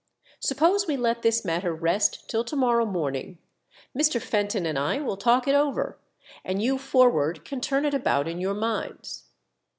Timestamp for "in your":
8.27-8.55